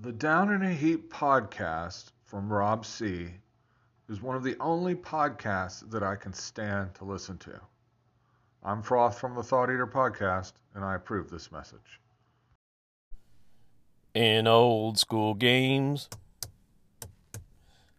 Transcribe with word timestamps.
The 0.00 0.10
Down 0.10 0.52
in 0.52 0.62
a 0.62 0.72
Heap 0.74 1.12
podcast 1.12 2.06
from 2.24 2.52
Rob 2.52 2.84
C. 2.84 3.28
is 4.08 4.20
one 4.20 4.34
of 4.34 4.42
the 4.42 4.56
only 4.58 4.96
podcasts 4.96 5.88
that 5.90 6.02
I 6.02 6.16
can 6.16 6.32
stand 6.32 6.96
to 6.96 7.04
listen 7.04 7.38
to. 7.38 7.60
I'm 8.64 8.82
Froth 8.82 9.14
from 9.14 9.36
the 9.36 9.42
Thought 9.42 9.70
Eater 9.70 9.86
podcast, 9.86 10.54
and 10.74 10.84
I 10.84 10.96
approve 10.96 11.30
this 11.30 11.52
message. 11.52 12.00
In 14.14 14.48
old 14.48 14.98
school 14.98 15.32
games, 15.32 16.08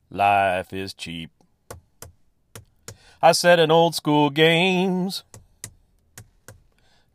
life 0.10 0.74
is 0.74 0.94
cheap. 0.94 1.32
I 3.22 3.32
said 3.32 3.58
in 3.58 3.72
old 3.72 3.96
school 3.96 4.30
games, 4.30 5.24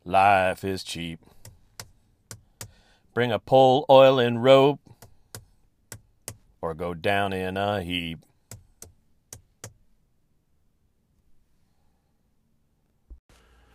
life 0.03 0.63
is 0.63 0.83
cheap. 0.83 1.19
Bring 3.13 3.33
a 3.33 3.39
pole, 3.39 3.85
oil, 3.89 4.19
and 4.19 4.41
rope, 4.41 4.79
or 6.61 6.73
go 6.73 6.93
down 6.93 7.33
in 7.33 7.57
a 7.57 7.83
heap. 7.83 8.25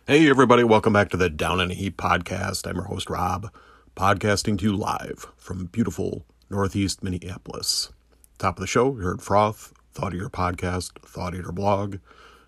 Hey, 0.07 0.27
everybody, 0.27 0.63
welcome 0.63 0.91
back 0.91 1.09
to 1.09 1.17
the 1.17 1.29
Down 1.29 1.59
in 1.59 1.69
a 1.69 1.75
Heap 1.75 1.97
podcast. 1.97 2.67
I'm 2.67 2.77
your 2.77 2.85
host, 2.85 3.11
Rob, 3.11 3.53
podcasting 3.95 4.57
to 4.57 4.65
you 4.65 4.75
live 4.75 5.27
from 5.37 5.65
beautiful 5.65 6.25
Northeast 6.49 7.03
Minneapolis. 7.03 7.91
Top 8.39 8.57
of 8.57 8.61
the 8.61 8.67
show, 8.67 8.95
you 8.95 9.01
heard 9.03 9.19
Froth, 9.19 9.71
Thought 9.93 10.15
Eater 10.15 10.31
Podcast, 10.31 10.93
Thought 11.05 11.35
Eater 11.35 11.51
Blog, 11.51 11.97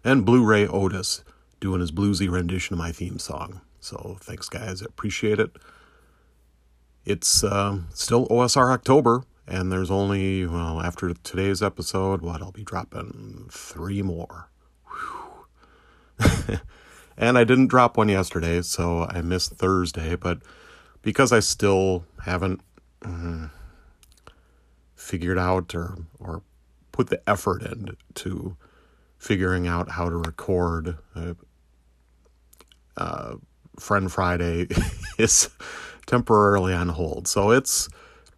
and 0.04 0.26
Blu 0.26 0.44
ray 0.44 0.66
Otis 0.66 1.24
doing 1.60 1.82
his 1.82 1.92
bluesy 1.92 2.28
rendition 2.32 2.74
of 2.74 2.80
my 2.80 2.92
theme 2.92 3.20
song. 3.20 3.62
So 3.80 4.18
thanks, 4.22 4.50
guys. 4.50 4.82
I 4.82 4.86
appreciate 4.86 5.40
it. 5.40 5.52
It's 7.06 7.44
uh, 7.44 7.80
still 7.94 8.28
OSR 8.28 8.72
October, 8.72 9.24
and 9.48 9.72
there's 9.72 9.90
only, 9.90 10.46
well, 10.46 10.82
after 10.82 11.14
today's 11.14 11.64
episode, 11.64 12.22
what, 12.22 12.42
I'll 12.42 12.52
be 12.52 12.64
dropping 12.64 13.48
three 13.52 14.02
more. 14.02 14.50
and 17.18 17.38
I 17.38 17.44
didn't 17.44 17.68
drop 17.68 17.98
one 17.98 18.10
yesterday, 18.10 18.62
so 18.62 19.08
I 19.10 19.22
missed 19.22 19.54
Thursday, 19.54 20.16
but 20.16 20.40
because 21.02 21.32
I 21.32 21.40
still 21.40 22.06
haven't 22.26 22.62
uh, 23.04 23.48
figured 24.96 25.40
out 25.40 25.74
or, 25.74 25.98
or 26.20 26.44
put 26.92 27.08
the 27.08 27.22
effort 27.28 27.64
in 27.64 27.96
to 28.16 28.58
figuring 29.18 29.68
out 29.68 29.92
how 29.92 30.10
to 30.10 30.18
record 30.18 30.98
uh, 31.16 31.34
uh, 32.98 33.36
Friend 33.80 34.12
Friday 34.12 34.68
is 35.18 35.50
temporarily 36.10 36.74
on 36.74 36.90
hold. 36.90 37.28
So 37.28 37.52
it's 37.52 37.88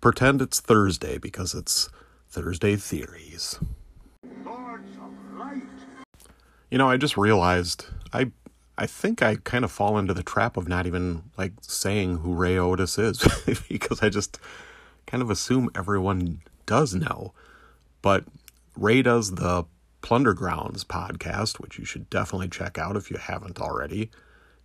pretend 0.01 0.41
it's 0.41 0.59
Thursday 0.59 1.17
because 1.17 1.55
it's 1.55 1.89
Thursday 2.29 2.75
Theories. 2.75 3.59
You 6.69 6.77
know, 6.77 6.89
I 6.89 6.97
just 6.97 7.17
realized 7.17 7.85
I 8.13 8.31
I 8.77 8.85
think 8.87 9.21
I 9.21 9.35
kind 9.35 9.63
of 9.63 9.71
fall 9.71 9.97
into 9.97 10.13
the 10.13 10.23
trap 10.23 10.57
of 10.57 10.67
not 10.67 10.85
even 10.85 11.23
like 11.37 11.53
saying 11.61 12.19
who 12.19 12.33
Ray 12.33 12.57
Otis 12.57 12.97
is 12.97 13.23
because 13.69 14.03
I 14.03 14.09
just 14.09 14.39
kind 15.07 15.23
of 15.23 15.29
assume 15.29 15.69
everyone 15.73 16.41
does 16.65 16.93
know. 16.93 17.33
But 18.01 18.25
Ray 18.75 19.01
does 19.01 19.35
the 19.35 19.65
Plunder 20.01 20.33
Grounds 20.33 20.83
podcast, 20.83 21.59
which 21.59 21.77
you 21.77 21.85
should 21.85 22.09
definitely 22.09 22.49
check 22.49 22.77
out 22.77 22.97
if 22.97 23.11
you 23.11 23.17
haven't 23.17 23.61
already. 23.61 24.09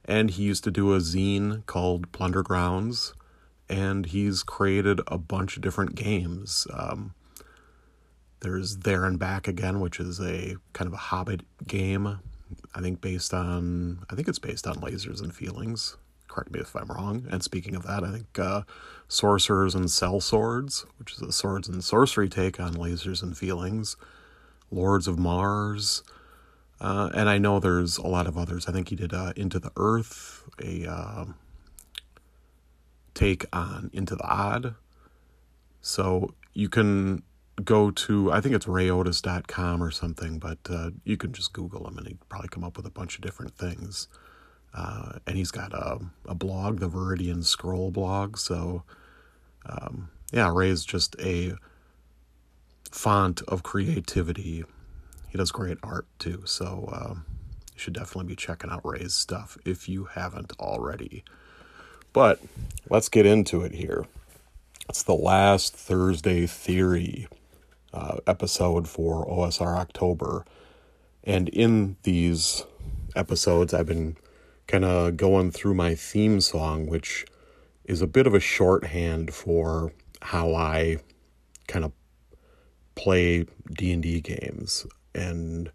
And 0.07 0.31
he 0.31 0.45
used 0.45 0.65
to 0.65 0.71
do 0.71 0.95
a 0.95 0.99
zine 0.99 1.67
called 1.67 2.13
Plunder 2.13 2.43
Grounds, 2.43 3.13
and 3.69 4.07
he's 4.07 4.43
created 4.43 5.01
a 5.09 5.19
bunch 5.19 5.57
of 5.57 5.63
different 5.63 5.97
games. 5.97 6.67
Um, 6.73 7.15
there's 8.41 8.79
There 8.79 9.05
and 9.05 9.19
Back 9.19 9.49
Again, 9.49 9.81
which 9.81 9.99
is 9.99 10.21
a 10.21 10.57
kind 10.73 10.87
of 10.87 10.95
a 10.95 10.99
Hobbit 10.99 11.43
game. 11.67 12.21
I 12.75 12.81
think 12.81 13.01
based 13.01 13.35
on, 13.35 14.05
I 14.09 14.15
think 14.15 14.29
it's 14.29 14.39
based 14.39 14.67
on 14.67 14.77
Lasers 14.77 15.21
and 15.21 15.35
Feelings. 15.35 15.97
Correct 16.29 16.53
me 16.53 16.61
if 16.61 16.77
I'm 16.77 16.89
wrong. 16.89 17.27
And 17.31 17.43
speaking 17.43 17.75
of 17.75 17.85
that, 17.85 18.05
I 18.05 18.13
think 18.13 18.39
uh, 18.39 18.63
Sorcerers 19.09 19.75
and 19.75 19.87
Sellswords, 19.87 20.85
which 20.99 21.15
is 21.15 21.23
a 21.23 21.33
swords 21.33 21.69
and 21.69 21.83
sorcery 21.83 22.29
take 22.29 22.61
on 22.61 22.75
Lasers 22.75 23.23
and 23.23 23.37
Feelings. 23.37 23.97
Lords 24.71 25.09
of 25.09 25.19
Mars. 25.19 26.03
Uh, 26.81 27.11
and 27.15 27.29
I 27.29 27.39
know 27.39 27.59
there's 27.59 27.99
a 27.99 28.07
lot 28.07 28.27
of 28.27 28.37
others. 28.37 28.67
I 28.69 28.73
think 28.73 28.89
he 28.89 28.97
did 28.97 29.15
uh, 29.15 29.33
Into 29.37 29.59
the 29.59 29.73
Earth, 29.77 30.45
a 30.63 30.87
uh, 30.87 31.25
take 33.15 33.47
on 33.53 33.91
Into 33.93 34.15
the 34.15 34.29
Odd. 34.29 34.75
So 35.81 36.35
you 36.53 36.69
can 36.69 37.23
go 37.65 37.91
to, 37.91 38.31
I 38.33 38.41
think 38.41 38.55
it's 38.55 38.67
rayotis.com 38.67 39.83
or 39.83 39.91
something, 39.91 40.39
but 40.39 40.59
uh, 40.69 40.91
you 41.05 41.17
can 41.17 41.33
just 41.33 41.53
Google 41.53 41.87
him 41.89 41.97
and 41.97 42.09
he'd 42.09 42.29
probably 42.29 42.49
come 42.49 42.65
up 42.65 42.77
with 42.77 42.87
a 42.87 42.91
bunch 42.91 43.17
of 43.17 43.23
different 43.23 43.57
things. 43.57 44.09
Uh, 44.75 45.21
and 45.27 45.39
he's 45.39 45.51
got 45.51 45.73
a, 45.73 45.99
a 46.27 46.35
blog, 46.35 46.81
the 46.81 46.91
Viridian 46.91 47.43
Scroll 47.43 47.91
blog. 47.91 48.37
So, 48.37 48.83
um, 49.65 50.11
yeah, 50.33 50.55
is 50.59 50.85
just 50.85 51.17
a 51.19 51.55
font 52.91 53.41
of 53.49 53.63
creativity. 53.63 54.65
Does 55.37 55.53
great 55.53 55.79
art 55.83 56.07
too. 56.19 56.43
So, 56.47 56.89
uh, 56.93 57.15
you 57.77 57.81
should 57.81 57.93
definitely 57.93 58.29
be 58.29 58.37
checking 58.37 58.71
out 58.71 58.81
Ray's 58.85 59.13
stuff 59.13 59.59
if 59.65 59.89
you 59.89 60.05
haven't 60.05 60.53
already. 60.59 61.25
But 62.15 62.41
let's 62.89 63.11
get 63.11 63.27
into 63.27 63.61
it 63.63 63.73
here. 63.73 64.07
It's 64.89 65.03
the 65.03 65.15
last 65.15 65.75
Thursday 65.75 66.47
Theory 66.47 67.29
uh, 67.93 68.17
episode 68.27 68.89
for 68.89 69.27
OSR 69.27 69.77
October. 69.77 70.47
And 71.25 71.51
in 71.51 71.97
these 72.05 72.65
episodes, 73.15 73.75
I've 73.75 73.87
been 73.87 74.17
kind 74.67 74.85
of 74.85 75.17
going 75.17 75.51
through 75.51 75.75
my 75.75 75.95
theme 75.95 76.41
song, 76.41 76.87
which 76.87 77.27
is 77.85 78.01
a 78.01 78.07
bit 78.07 78.27
of 78.27 78.33
a 78.33 78.41
shorthand 78.41 79.35
for 79.35 79.93
how 80.23 80.55
I 80.55 80.99
kind 81.69 81.85
of 81.85 81.93
play 82.95 83.47
D&D 83.71 84.23
games. 84.23 84.87
And 85.17 85.71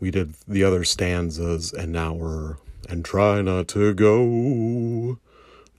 we 0.00 0.10
did 0.10 0.34
the 0.48 0.64
other 0.64 0.82
stanzas 0.84 1.72
and 1.72 1.92
now 1.92 2.12
we're 2.12 2.56
and 2.88 3.04
try 3.04 3.40
not 3.40 3.68
to 3.68 3.94
go 3.94 5.18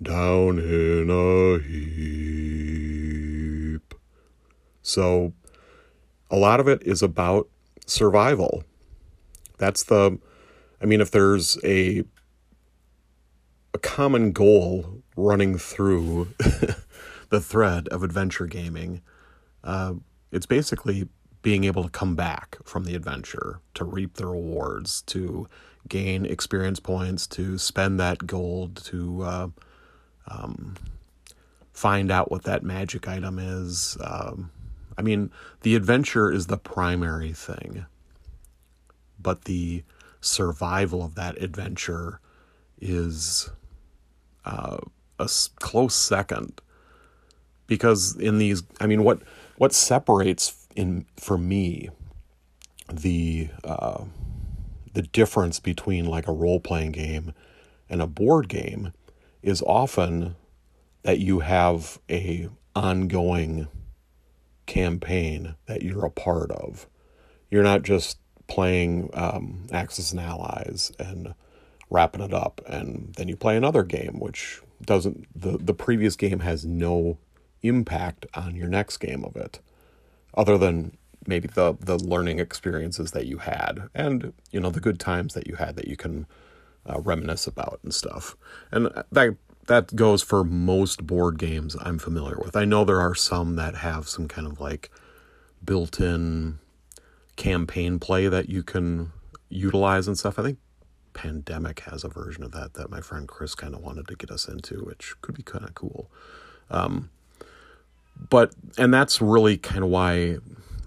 down 0.01 0.57
in 0.59 1.09
a 1.09 1.59
heap. 1.59 3.03
So 4.81 5.33
a 6.31 6.37
lot 6.37 6.61
of 6.61 6.67
it 6.67 6.81
is 6.83 7.03
about 7.03 7.49
survival. 7.85 8.63
That's 9.57 9.83
the 9.83 10.17
I 10.81 10.85
mean 10.85 11.01
if 11.01 11.11
there's 11.11 11.57
a 11.63 12.03
a 13.73 13.79
common 13.79 14.31
goal 14.31 15.01
running 15.17 15.57
through 15.57 16.29
the 17.29 17.41
thread 17.41 17.87
of 17.89 18.03
adventure 18.03 18.45
gaming, 18.45 19.01
uh, 19.63 19.95
it's 20.31 20.45
basically 20.45 21.07
being 21.43 21.65
able 21.65 21.83
to 21.83 21.89
come 21.89 22.15
back 22.15 22.57
from 22.63 22.85
the 22.85 22.95
adventure, 22.95 23.59
to 23.75 23.83
reap 23.83 24.15
the 24.15 24.25
rewards, 24.25 25.01
to 25.03 25.47
gain 25.87 26.25
experience 26.25 26.79
points, 26.79 27.27
to 27.27 27.57
spend 27.57 27.99
that 27.99 28.25
gold, 28.25 28.77
to 28.77 29.21
uh, 29.21 29.47
um, 30.27 30.75
find 31.73 32.09
out 32.09 32.31
what 32.31 32.43
that 32.43 32.63
magic 32.63 33.07
item 33.07 33.37
is. 33.37 33.97
Um, 34.01 34.51
I 34.97 35.01
mean, 35.01 35.31
the 35.61 35.75
adventure 35.75 36.31
is 36.31 36.47
the 36.47 36.57
primary 36.57 37.33
thing, 37.33 37.85
but 39.19 39.43
the 39.43 39.83
survival 40.21 41.03
of 41.03 41.15
that 41.15 41.41
adventure 41.41 42.21
is 42.79 43.49
uh, 44.45 44.77
a 45.19 45.29
close 45.59 45.95
second. 45.95 46.61
Because 47.67 48.15
in 48.15 48.37
these, 48.37 48.63
I 48.79 48.87
mean, 48.87 49.03
what 49.03 49.21
what 49.57 49.73
separates 49.73 50.62
in 50.75 51.05
for 51.17 51.37
me 51.37 51.89
the 52.91 53.49
uh, 53.63 54.03
the 54.93 55.01
difference 55.01 55.59
between 55.59 56.05
like 56.05 56.27
a 56.27 56.33
role 56.33 56.59
playing 56.59 56.91
game 56.91 57.33
and 57.89 58.01
a 58.01 58.07
board 58.07 58.47
game 58.47 58.93
is 59.41 59.61
often 59.63 60.35
that 61.03 61.19
you 61.19 61.39
have 61.39 61.99
a 62.09 62.49
ongoing 62.75 63.67
campaign 64.65 65.55
that 65.65 65.83
you're 65.83 66.05
a 66.05 66.11
part 66.11 66.51
of. 66.51 66.87
You're 67.51 67.63
not 67.63 67.83
just 67.83 68.17
playing 68.47 69.09
um, 69.13 69.67
Axis 69.71 70.11
and 70.11 70.19
Allies 70.19 70.91
and 70.97 71.35
wrapping 71.89 72.21
it 72.21 72.33
up, 72.33 72.61
and 72.65 73.13
then 73.17 73.27
you 73.27 73.35
play 73.35 73.55
another 73.55 73.83
game, 73.83 74.19
which 74.19 74.61
doesn't 74.81 75.27
the 75.39 75.57
the 75.57 75.73
previous 75.73 76.15
game 76.15 76.39
has 76.39 76.65
no 76.65 77.17
impact 77.61 78.25
on 78.33 78.55
your 78.55 78.67
next 78.67 78.97
game 78.97 79.23
of 79.23 79.35
it, 79.35 79.59
other 80.35 80.57
than 80.57 80.97
maybe 81.25 81.47
the 81.47 81.77
the 81.79 81.97
learning 81.97 82.39
experiences 82.39 83.11
that 83.11 83.25
you 83.25 83.37
had 83.37 83.89
and 83.95 84.33
you 84.51 84.59
know 84.59 84.69
the 84.69 84.81
good 84.81 84.99
times 84.99 85.33
that 85.33 85.47
you 85.47 85.55
had 85.55 85.75
that 85.75 85.87
you 85.87 85.95
can 85.95 86.25
uh, 86.89 86.99
reminisce 86.99 87.47
about 87.47 87.79
and 87.83 87.93
stuff. 87.93 88.35
And 88.71 88.89
that 89.11 89.35
that 89.67 89.95
goes 89.95 90.21
for 90.21 90.43
most 90.43 91.07
board 91.07 91.37
games 91.37 91.75
I'm 91.79 91.97
familiar 91.97 92.37
with. 92.37 92.55
I 92.55 92.65
know 92.65 92.83
there 92.83 92.99
are 92.99 93.15
some 93.15 93.55
that 93.55 93.75
have 93.75 94.09
some 94.09 94.27
kind 94.27 94.45
of 94.45 94.59
like 94.59 94.89
built-in 95.63 96.59
campaign 97.37 97.99
play 97.99 98.27
that 98.27 98.49
you 98.49 98.61
can 98.63 99.13
utilize 99.47 100.07
and 100.07 100.17
stuff. 100.17 100.37
I 100.37 100.43
think 100.43 100.57
Pandemic 101.13 101.81
has 101.81 102.03
a 102.03 102.09
version 102.09 102.43
of 102.43 102.51
that 102.51 102.73
that 102.73 102.89
my 102.89 102.99
friend 102.99 103.27
Chris 103.27 103.55
kind 103.55 103.73
of 103.73 103.81
wanted 103.81 104.07
to 104.09 104.15
get 104.15 104.31
us 104.31 104.47
into, 104.47 104.83
which 104.83 105.13
could 105.21 105.35
be 105.35 105.43
kind 105.43 105.63
of 105.63 105.73
cool. 105.73 106.11
Um, 106.69 107.09
but 108.29 108.53
and 108.77 108.93
that's 108.93 109.21
really 109.21 109.57
kind 109.57 109.83
of 109.83 109.89
why 109.89 110.37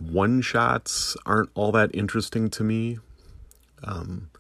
one 0.01 0.41
shots 0.41 1.17
aren't 1.27 1.51
all 1.55 1.73
that 1.73 1.91
interesting 1.95 2.51
to 2.51 2.65
me. 2.65 2.99
Um, 3.85 4.31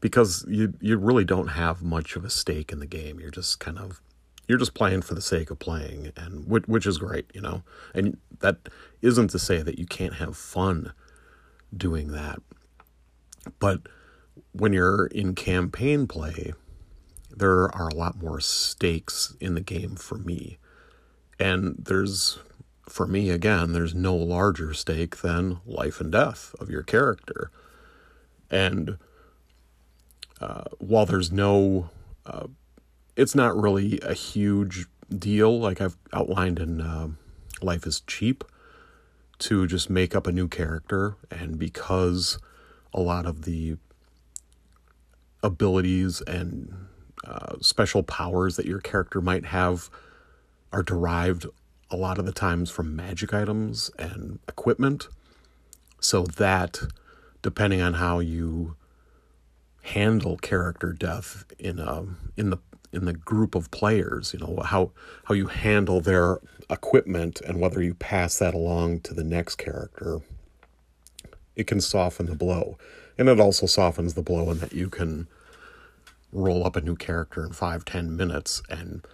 because 0.00 0.44
you 0.48 0.74
you 0.80 0.98
really 0.98 1.24
don't 1.24 1.48
have 1.48 1.82
much 1.82 2.14
of 2.14 2.24
a 2.24 2.30
stake 2.30 2.72
in 2.72 2.78
the 2.78 2.86
game. 2.86 3.18
You're 3.18 3.30
just 3.30 3.58
kind 3.58 3.78
of 3.78 4.02
you're 4.46 4.58
just 4.58 4.74
playing 4.74 5.02
for 5.02 5.14
the 5.14 5.22
sake 5.22 5.50
of 5.50 5.58
playing, 5.58 6.12
and 6.16 6.46
which, 6.46 6.66
which 6.66 6.86
is 6.86 6.98
great, 6.98 7.30
you 7.34 7.40
know. 7.40 7.62
And 7.94 8.18
that 8.40 8.68
isn't 9.00 9.28
to 9.28 9.38
say 9.38 9.62
that 9.62 9.78
you 9.78 9.86
can't 9.86 10.14
have 10.16 10.36
fun 10.36 10.92
doing 11.74 12.08
that, 12.12 12.40
but 13.58 13.80
when 14.52 14.72
you're 14.72 15.06
in 15.06 15.34
campaign 15.34 16.06
play, 16.06 16.52
there 17.30 17.74
are 17.74 17.88
a 17.88 17.94
lot 17.94 18.20
more 18.20 18.40
stakes 18.40 19.34
in 19.40 19.54
the 19.54 19.60
game 19.60 19.96
for 19.96 20.18
me. 20.18 20.58
And 21.38 21.76
there's, 21.78 22.38
for 22.88 23.06
me, 23.06 23.30
again, 23.30 23.72
there's 23.72 23.94
no 23.94 24.14
larger 24.14 24.72
stake 24.74 25.18
than 25.18 25.60
life 25.66 26.00
and 26.00 26.12
death 26.12 26.54
of 26.60 26.70
your 26.70 26.82
character. 26.82 27.50
And 28.50 28.98
uh, 30.40 30.64
while 30.78 31.06
there's 31.06 31.32
no, 31.32 31.90
uh, 32.26 32.46
it's 33.16 33.34
not 33.34 33.60
really 33.60 33.98
a 34.02 34.14
huge 34.14 34.86
deal, 35.16 35.58
like 35.58 35.80
I've 35.80 35.96
outlined 36.12 36.58
in 36.58 36.80
uh, 36.80 37.08
Life 37.62 37.86
is 37.86 38.00
Cheap, 38.00 38.44
to 39.40 39.66
just 39.66 39.90
make 39.90 40.14
up 40.14 40.26
a 40.26 40.32
new 40.32 40.46
character. 40.48 41.16
And 41.30 41.58
because 41.58 42.38
a 42.92 43.00
lot 43.00 43.26
of 43.26 43.42
the 43.42 43.76
abilities 45.42 46.20
and 46.22 46.86
uh, 47.26 47.56
special 47.60 48.02
powers 48.02 48.56
that 48.56 48.66
your 48.66 48.80
character 48.80 49.20
might 49.20 49.46
have 49.46 49.90
are 50.74 50.82
derived 50.82 51.46
a 51.88 51.96
lot 51.96 52.18
of 52.18 52.26
the 52.26 52.32
times 52.32 52.68
from 52.68 52.96
magic 52.96 53.32
items 53.32 53.92
and 53.96 54.40
equipment. 54.48 55.06
So 56.00 56.24
that, 56.24 56.80
depending 57.42 57.80
on 57.80 57.94
how 57.94 58.18
you 58.18 58.74
handle 59.82 60.36
character 60.36 60.92
death 60.92 61.44
in 61.58 61.78
a 61.78 62.04
in 62.36 62.50
the 62.50 62.58
in 62.92 63.04
the 63.04 63.12
group 63.12 63.54
of 63.54 63.70
players, 63.70 64.34
you 64.34 64.40
know 64.40 64.58
how 64.64 64.90
how 65.26 65.34
you 65.34 65.46
handle 65.46 66.00
their 66.00 66.38
equipment 66.68 67.40
and 67.42 67.60
whether 67.60 67.80
you 67.80 67.94
pass 67.94 68.38
that 68.40 68.52
along 68.52 69.00
to 69.00 69.14
the 69.14 69.24
next 69.24 69.54
character, 69.54 70.22
it 71.54 71.68
can 71.68 71.80
soften 71.80 72.26
the 72.26 72.34
blow, 72.34 72.76
and 73.16 73.28
it 73.28 73.38
also 73.38 73.66
softens 73.66 74.14
the 74.14 74.22
blow 74.22 74.50
in 74.50 74.58
that 74.58 74.72
you 74.72 74.88
can 74.90 75.28
roll 76.32 76.66
up 76.66 76.74
a 76.74 76.80
new 76.80 76.96
character 76.96 77.44
in 77.44 77.52
five 77.52 77.84
ten 77.84 78.16
minutes 78.16 78.60
and 78.68 79.06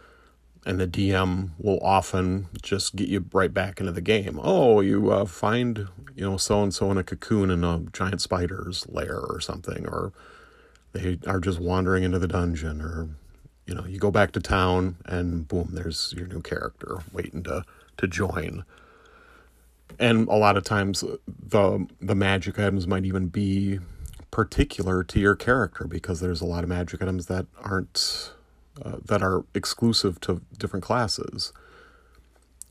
and 0.67 0.79
the 0.79 0.87
DM 0.87 1.51
will 1.59 1.79
often 1.81 2.49
just 2.63 2.97
get 2.97 3.09
you 3.09 3.25
right 3.33 3.53
back 3.53 3.81
into 3.81 3.93
the 3.93 4.01
game. 4.01 4.39
Oh, 4.43 4.81
you 4.81 5.11
uh, 5.11 5.25
find 5.25 5.89
you 6.15 6.29
know 6.29 6.37
so 6.37 6.63
and 6.63 6.75
so 6.75 6.91
in 6.91 6.99
a 6.99 7.05
cocoon 7.05 7.51
in 7.51 7.65
a 7.65 7.81
giant 7.93 8.21
spider's 8.21 8.87
lair 8.89 9.19
or 9.19 9.41
something, 9.41 9.87
or 9.87 10.13
they 10.93 11.19
are 11.27 11.41
just 11.41 11.61
wandering 11.61 12.05
into 12.05 12.19
the 12.19 12.29
dungeon, 12.29 12.81
or 12.81 13.09
you 13.67 13.75
know 13.75 13.87
you 13.87 13.99
go 13.99 14.11
back 14.11 14.33
to 14.33 14.41
town 14.41 14.97
and 15.07 15.49
boom, 15.49 15.71
there's 15.73 16.13
your 16.17 16.27
new 16.27 16.43
character 16.43 16.99
waiting 17.13 17.43
to 17.45 17.65
to 17.97 18.07
join. 18.07 18.65
And 19.99 20.29
a 20.29 20.37
lot 20.37 20.57
of 20.57 20.65
times 20.65 21.03
the 21.27 21.87
the 22.01 22.15
magic 22.15 22.59
items 22.59 22.87
might 22.87 23.05
even 23.05 23.29
be 23.29 23.81
particular 24.31 25.03
to 25.05 25.19
your 25.19 25.35
character 25.35 25.87
because 25.87 26.21
there's 26.21 26.41
a 26.41 26.47
lot 26.47 26.63
of 26.63 26.69
magic 26.69 27.03
items 27.03 27.27
that 27.27 27.47
aren't 27.63 28.33
uh, 28.85 28.97
that 29.05 29.23
are 29.23 29.45
exclusive 29.55 30.21
to 30.21 30.41
different 30.59 30.85
classes. 30.85 31.53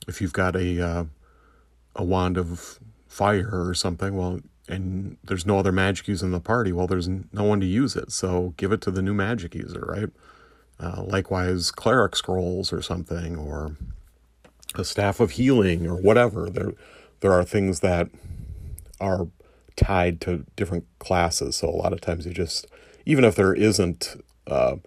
If 0.07 0.21
you've 0.21 0.33
got 0.33 0.55
a 0.55 0.81
uh, 0.81 1.03
a 1.95 2.03
wand 2.03 2.37
of 2.37 2.79
fire 3.07 3.49
or 3.51 3.73
something, 3.73 4.15
well, 4.15 4.39
and 4.67 5.17
there's 5.23 5.45
no 5.45 5.59
other 5.59 5.71
magic 5.71 6.07
user 6.07 6.25
in 6.25 6.31
the 6.31 6.39
party, 6.39 6.71
well, 6.71 6.87
there's 6.87 7.07
no 7.07 7.43
one 7.43 7.59
to 7.59 7.65
use 7.65 7.95
it, 7.95 8.11
so 8.11 8.53
give 8.57 8.71
it 8.71 8.81
to 8.81 8.91
the 8.91 9.01
new 9.01 9.13
magic 9.13 9.55
user, 9.55 9.83
right? 9.87 10.09
Uh, 10.79 11.03
likewise, 11.03 11.71
cleric 11.71 12.15
scrolls 12.15 12.71
or 12.71 12.81
something, 12.81 13.35
or 13.35 13.75
a 14.75 14.85
staff 14.85 15.19
of 15.19 15.31
healing 15.31 15.85
or 15.85 15.95
whatever. 15.95 16.49
There, 16.49 16.73
there 17.19 17.33
are 17.33 17.43
things 17.43 17.81
that 17.81 18.07
are 19.01 19.27
tied 19.75 20.21
to 20.21 20.45
different 20.55 20.85
classes. 20.99 21.57
So 21.57 21.69
a 21.69 21.71
lot 21.71 21.93
of 21.93 22.01
times 22.01 22.25
you 22.25 22.33
just, 22.33 22.67
even 23.05 23.23
if 23.23 23.35
there 23.35 23.53
isn't 23.53 24.23
uh, 24.47 24.77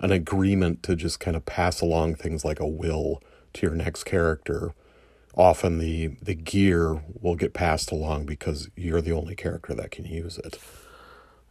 an 0.00 0.10
agreement 0.10 0.82
to 0.82 0.96
just 0.96 1.20
kind 1.20 1.36
of 1.36 1.44
pass 1.46 1.80
along 1.80 2.16
things 2.16 2.44
like 2.44 2.58
a 2.58 2.66
will 2.66 3.22
to 3.52 3.66
your 3.66 3.74
next 3.74 4.04
character, 4.04 4.74
often 5.34 5.78
the 5.78 6.08
the 6.22 6.34
gear 6.34 7.02
will 7.20 7.36
get 7.36 7.52
passed 7.52 7.92
along 7.92 8.26
because 8.26 8.68
you're 8.76 9.00
the 9.00 9.12
only 9.12 9.34
character 9.34 9.74
that 9.74 9.90
can 9.90 10.04
use 10.04 10.38
it. 10.38 10.58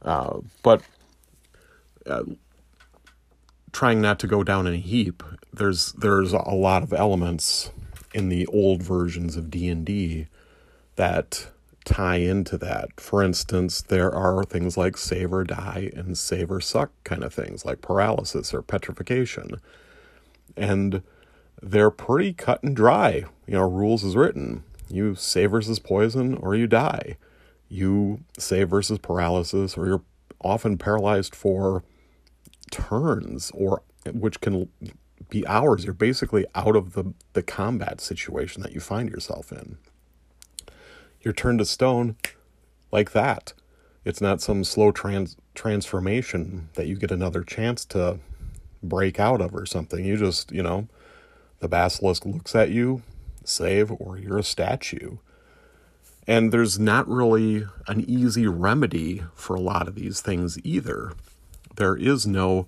Uh, 0.02 0.40
but 0.64 0.82
uh, 2.06 2.24
trying 3.72 4.02
not 4.02 4.20
to 4.20 4.28
go 4.28 4.44
down 4.44 4.68
in 4.68 4.74
a 4.74 4.78
heap, 4.78 5.24
there's 5.54 5.92
there's 5.94 6.34
a 6.34 6.38
lot 6.50 6.84
of 6.84 6.94
elements 6.94 7.72
in 8.14 8.30
the 8.30 8.46
old 8.48 8.82
versions 8.82 9.38
of 9.38 9.52
D 9.52 9.68
and 9.70 9.86
D 9.86 10.28
that 10.96 11.48
tie 11.86 12.18
into 12.18 12.58
that. 12.58 13.00
For 13.00 13.24
instance, 13.24 13.82
there 13.82 14.14
are 14.14 14.44
things 14.44 14.78
like 14.78 14.98
save 14.98 15.34
or 15.34 15.44
die 15.44 15.92
and 15.96 16.18
save 16.18 16.52
or 16.52 16.62
suck 16.62 16.92
kind 17.04 17.24
of 17.24 17.34
things, 17.34 17.66
like 17.66 17.82
paralysis 17.82 18.54
or 18.54 18.62
petrification. 18.62 19.60
And 20.56 21.02
they're 21.62 21.92
pretty 21.92 22.34
cut 22.34 22.64
and 22.64 22.76
dry. 22.76 23.26
You 23.48 23.54
know, 23.54 23.70
rules 23.70 24.04
is 24.04 24.16
written. 24.16 24.64
You 24.90 25.16
save 25.16 25.52
versus 25.52 25.80
poison 25.80 26.36
or 26.36 26.56
you 26.56 26.68
die. 26.68 27.18
You 27.68 28.22
save 28.38 28.70
versus 28.70 29.00
paralysis 29.00 29.78
or 29.78 29.88
you're 29.88 30.04
often 30.42 30.78
paralyzed 30.78 31.36
for 31.36 31.84
turns 32.72 33.52
or 33.54 33.84
which 34.12 34.42
can 34.42 34.70
be 35.30 35.46
hours. 35.46 35.86
You're 35.86 35.94
basically 35.94 36.46
out 36.56 36.76
of 36.76 36.94
the, 36.94 37.14
the 37.34 37.44
combat 37.44 38.02
situation 38.02 38.64
that 38.64 38.74
you 38.74 38.80
find 38.80 39.10
yourself 39.10 39.52
in 39.52 39.78
you're 41.22 41.34
turned 41.34 41.60
to 41.60 41.66
stone 41.66 42.16
like 42.92 43.12
that. 43.12 43.54
It's 44.06 44.22
not 44.22 44.42
some 44.42 44.64
slow 44.64 44.92
trans- 44.92 45.38
transformation 45.54 46.70
that 46.76 46.88
you 46.88 46.96
get 46.96 47.12
another 47.12 47.44
chance 47.44 47.86
to 47.86 48.20
break 48.82 49.20
out 49.20 49.42
of 49.42 49.54
or 49.54 49.66
something. 49.66 50.06
You 50.06 50.18
just, 50.18 50.52
you 50.52 50.64
know, 50.64 50.88
the 51.60 51.68
basilisk 51.68 52.26
looks 52.26 52.56
at 52.56 52.70
you, 52.70 53.02
save, 53.44 53.92
or 53.92 54.18
you're 54.18 54.38
a 54.38 54.44
statue. 54.44 55.18
And 56.26 56.52
there's 56.52 56.80
not 56.80 57.08
really 57.08 57.66
an 57.88 58.06
easy 58.08 58.48
remedy 58.48 59.24
for 59.34 59.56
a 59.56 59.62
lot 59.62 59.88
of 59.88 59.96
these 59.96 60.22
things 60.22 60.60
either. 60.64 61.14
There 61.76 61.96
is 61.96 62.28
no 62.28 62.68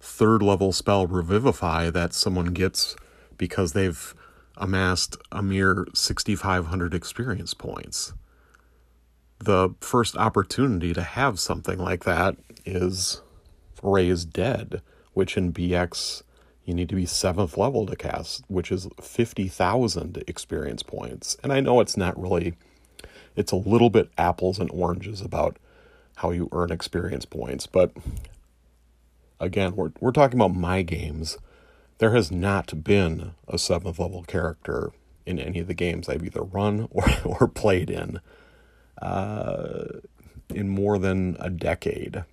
third 0.00 0.42
level 0.42 0.72
spell 0.72 1.06
revivify 1.06 1.90
that 1.90 2.12
someone 2.12 2.52
gets 2.52 2.94
because 3.36 3.72
they've 3.72 4.14
amassed 4.58 5.16
a 5.32 5.42
mere 5.42 5.86
6,500 5.94 6.94
experience 6.94 7.54
points. 7.54 8.12
The 9.38 9.74
first 9.80 10.16
opportunity 10.16 10.92
to 10.92 11.02
have 11.02 11.38
something 11.38 11.78
like 11.78 12.04
that 12.04 12.36
is 12.66 13.22
Raise 13.82 14.24
Dead, 14.24 14.82
which 15.14 15.36
in 15.36 15.52
BX 15.52 16.22
you 16.64 16.74
need 16.74 16.90
to 16.90 16.96
be 16.96 17.06
seventh 17.06 17.56
level 17.56 17.86
to 17.86 17.96
cast, 17.96 18.44
which 18.48 18.70
is 18.70 18.88
50,000 19.00 20.22
experience 20.26 20.82
points. 20.82 21.36
And 21.42 21.50
I 21.50 21.60
know 21.60 21.80
it's 21.80 21.96
not 21.96 22.20
really, 22.20 22.54
it's 23.36 23.52
a 23.52 23.56
little 23.56 23.88
bit 23.88 24.10
apples 24.18 24.58
and 24.58 24.70
oranges 24.70 25.22
about 25.22 25.56
how 26.16 26.30
you 26.30 26.48
earn 26.52 26.70
experience 26.70 27.24
points, 27.24 27.66
but 27.66 27.92
again, 29.40 29.76
we're, 29.76 29.92
we're 30.00 30.12
talking 30.12 30.38
about 30.38 30.54
my 30.54 30.82
games 30.82 31.38
there 31.98 32.14
has 32.14 32.30
not 32.30 32.82
been 32.84 33.32
a 33.46 33.58
seventh 33.58 33.98
level 33.98 34.22
character 34.22 34.92
in 35.26 35.38
any 35.38 35.58
of 35.60 35.66
the 35.66 35.74
games 35.74 36.08
I've 36.08 36.24
either 36.24 36.42
run 36.42 36.88
or, 36.90 37.04
or 37.24 37.48
played 37.48 37.90
in 37.90 38.20
uh, 39.02 39.84
in 40.50 40.68
more 40.68 40.98
than 40.98 41.36
a 41.38 41.50
decade. 41.50 42.24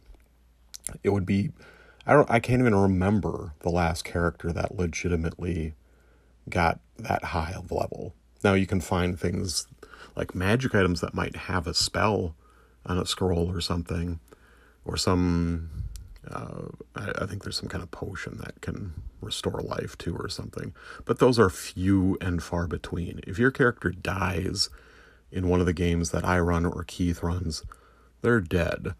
It 1.03 1.09
would 1.09 1.25
be 1.25 1.51
I 2.07 2.13
don't 2.13 2.29
I 2.29 2.39
can't 2.39 2.61
even 2.61 2.75
remember 2.75 3.53
the 3.59 3.69
last 3.69 4.03
character 4.03 4.51
that 4.51 4.77
legitimately 4.77 5.73
got 6.49 6.79
that 6.97 7.25
high 7.25 7.53
of 7.55 7.71
level. 7.71 8.13
Now 8.43 8.53
you 8.53 8.67
can 8.67 8.81
find 8.81 9.19
things 9.19 9.67
like 10.15 10.35
magic 10.35 10.75
items 10.75 11.01
that 11.01 11.15
might 11.15 11.35
have 11.35 11.67
a 11.67 11.73
spell 11.73 12.35
on 12.85 12.99
a 12.99 13.05
scroll 13.05 13.51
or 13.51 13.59
something, 13.59 14.19
or 14.85 14.95
some 14.95 15.84
Uh, 16.31 16.69
I, 16.95 17.23
I 17.23 17.25
think 17.25 17.43
there's 17.43 17.57
some 17.57 17.69
kind 17.69 17.83
of 17.83 17.91
potion 17.91 18.37
that 18.37 18.61
can 18.61 18.93
restore 19.21 19.61
life 19.61 19.97
too, 19.97 20.15
or 20.15 20.29
something. 20.29 20.73
But 21.03 21.19
those 21.19 21.39
are 21.39 21.49
few 21.49 22.17
and 22.21 22.41
far 22.41 22.67
between. 22.67 23.19
If 23.27 23.37
your 23.39 23.51
character 23.51 23.91
dies 23.91 24.69
in 25.31 25.49
one 25.49 25.59
of 25.59 25.65
the 25.65 25.73
games 25.73 26.11
that 26.11 26.23
I 26.23 26.39
run 26.39 26.65
or 26.65 26.83
Keith 26.83 27.23
runs, 27.23 27.63
they're 28.21 28.41
dead. 28.41 28.95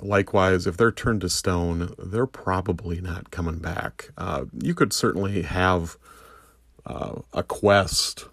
Likewise, 0.00 0.66
if 0.66 0.76
they're 0.76 0.92
turned 0.92 1.22
to 1.22 1.28
stone, 1.28 1.94
they're 1.98 2.26
probably 2.26 3.00
not 3.00 3.30
coming 3.30 3.58
back. 3.58 4.10
Uh, 4.18 4.44
you 4.60 4.74
could 4.74 4.92
certainly 4.92 5.42
have 5.42 5.96
uh, 6.84 7.20
a 7.32 7.42
quest 7.42 8.26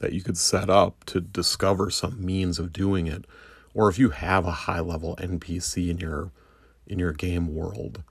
that 0.00 0.12
you 0.12 0.22
could 0.22 0.36
set 0.36 0.68
up 0.68 1.04
to 1.04 1.20
discover 1.20 1.90
some 1.90 2.24
means 2.24 2.58
of 2.58 2.72
doing 2.72 3.06
it, 3.06 3.24
or 3.72 3.88
if 3.88 3.98
you 3.98 4.10
have 4.10 4.46
a 4.46 4.50
high 4.50 4.80
level 4.80 5.16
NPC 5.16 5.88
in 5.88 5.98
your 5.98 6.30
in 6.86 6.98
your 6.98 7.12
game 7.12 7.54
world, 7.54 8.02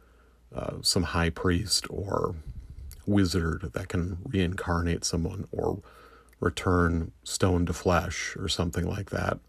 uh, 0.54 0.76
some 0.82 1.04
high 1.04 1.30
priest 1.30 1.86
or 1.90 2.36
wizard 3.06 3.72
that 3.74 3.88
can 3.88 4.18
reincarnate 4.26 5.04
someone 5.04 5.48
or 5.52 5.82
return 6.40 7.12
stone 7.24 7.66
to 7.66 7.74
flesh 7.74 8.36
or 8.38 8.48
something 8.48 8.86
like 8.86 9.10
that. 9.10 9.40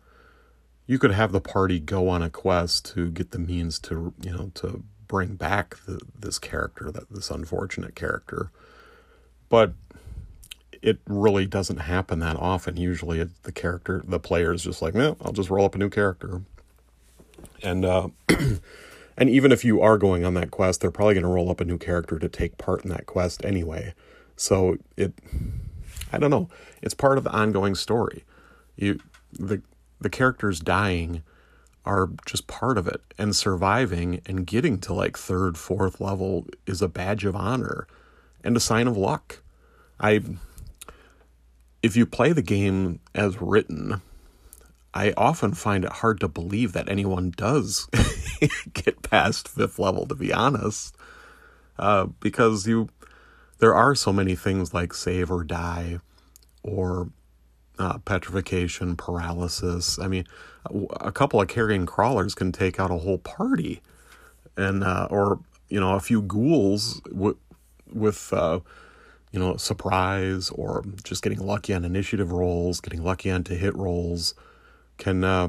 You 0.86 0.98
could 0.98 1.12
have 1.12 1.32
the 1.32 1.40
party 1.40 1.80
go 1.80 2.08
on 2.08 2.22
a 2.22 2.30
quest 2.30 2.94
to 2.94 3.10
get 3.10 3.30
the 3.30 3.38
means 3.38 3.78
to 3.80 4.12
you 4.20 4.30
know 4.30 4.50
to 4.54 4.84
bring 5.06 5.34
back 5.34 5.76
the, 5.86 6.00
this 6.18 6.38
character 6.38 6.90
that 6.90 7.10
this 7.10 7.30
unfortunate 7.30 7.94
character. 7.94 8.50
But 9.48 9.74
it 10.82 10.98
really 11.06 11.46
doesn't 11.46 11.78
happen 11.78 12.18
that 12.18 12.36
often. 12.36 12.76
Usually 12.76 13.20
it, 13.20 13.42
the 13.42 13.52
character 13.52 14.02
the 14.06 14.20
player 14.20 14.52
is 14.52 14.62
just 14.62 14.82
like 14.82 14.94
no 14.94 15.16
i'll 15.22 15.32
just 15.32 15.50
roll 15.50 15.66
up 15.66 15.74
a 15.74 15.78
new 15.78 15.90
character. 15.90 16.42
And 17.62 17.84
uh 17.84 18.08
and 19.16 19.30
even 19.30 19.52
if 19.52 19.64
you 19.64 19.80
are 19.80 19.98
going 19.98 20.24
on 20.24 20.34
that 20.34 20.50
quest 20.50 20.80
they're 20.80 20.90
probably 20.90 21.14
going 21.14 21.24
to 21.24 21.28
roll 21.28 21.50
up 21.50 21.60
a 21.60 21.64
new 21.64 21.78
character 21.78 22.18
to 22.18 22.28
take 22.28 22.58
part 22.58 22.84
in 22.84 22.90
that 22.90 23.06
quest 23.06 23.44
anyway. 23.44 23.94
So 24.36 24.78
it 24.96 25.14
i 26.12 26.18
don't 26.18 26.30
know. 26.30 26.48
It's 26.82 26.94
part 26.94 27.18
of 27.18 27.24
the 27.24 27.32
ongoing 27.32 27.74
story. 27.74 28.24
You 28.76 28.98
the 29.32 29.62
the 30.00 30.10
characters 30.10 30.60
dying 30.60 31.22
are 31.84 32.10
just 32.26 32.46
part 32.46 32.78
of 32.78 32.86
it. 32.86 33.02
And 33.18 33.36
surviving 33.36 34.20
and 34.26 34.46
getting 34.46 34.78
to 34.80 34.94
like 34.94 35.18
third 35.18 35.58
fourth 35.58 36.00
level 36.00 36.46
is 36.66 36.82
a 36.82 36.88
badge 36.88 37.24
of 37.24 37.36
honor 37.36 37.86
and 38.42 38.56
a 38.56 38.60
sign 38.60 38.88
of 38.88 38.96
luck. 38.96 39.42
I 40.00 40.20
if 41.82 41.96
you 41.96 42.06
play 42.06 42.32
the 42.32 42.42
game 42.42 43.00
as 43.14 43.40
written 43.40 44.00
i 44.94 45.12
often 45.16 45.52
find 45.52 45.84
it 45.84 45.92
hard 45.92 46.18
to 46.20 46.28
believe 46.28 46.72
that 46.72 46.88
anyone 46.88 47.32
does 47.36 47.88
get 48.72 49.02
past 49.02 49.48
fifth 49.48 49.78
level 49.78 50.06
to 50.06 50.14
be 50.14 50.32
honest. 50.32 50.96
Uh, 51.78 52.06
because 52.20 52.66
you 52.66 52.88
there 53.58 53.74
are 53.74 53.94
so 53.94 54.12
many 54.12 54.34
things 54.34 54.74
like 54.74 54.92
save 54.94 55.30
or 55.30 55.44
die 55.44 55.98
or 56.62 57.08
uh, 57.78 57.98
petrification, 57.98 58.96
paralysis. 58.96 59.98
I 59.98 60.06
mean, 60.06 60.24
a 61.00 61.10
couple 61.10 61.40
of 61.40 61.48
carrion 61.48 61.86
crawlers 61.86 62.34
can 62.34 62.52
take 62.52 62.78
out 62.78 62.90
a 62.90 62.98
whole 62.98 63.18
party, 63.18 63.80
and 64.56 64.84
uh, 64.84 65.08
or 65.10 65.40
you 65.68 65.80
know 65.80 65.94
a 65.94 66.00
few 66.00 66.22
ghouls 66.22 67.00
with 67.92 68.32
uh, 68.32 68.60
you 69.32 69.38
know 69.38 69.56
surprise 69.56 70.50
or 70.50 70.84
just 71.02 71.22
getting 71.22 71.44
lucky 71.44 71.74
on 71.74 71.84
initiative 71.84 72.32
rolls, 72.32 72.80
getting 72.80 73.02
lucky 73.02 73.30
on 73.30 73.44
to 73.44 73.54
hit 73.54 73.74
rolls, 73.76 74.34
can 74.98 75.24
uh, 75.24 75.48